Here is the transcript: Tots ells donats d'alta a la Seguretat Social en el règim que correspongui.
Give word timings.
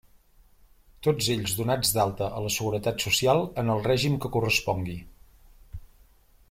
Tots 1.07 1.27
ells 1.33 1.53
donats 1.59 1.91
d'alta 1.97 2.31
a 2.39 2.41
la 2.47 2.53
Seguretat 2.57 3.05
Social 3.09 3.45
en 3.65 3.71
el 3.75 3.87
règim 3.91 4.19
que 4.25 4.35
correspongui. 4.37 5.01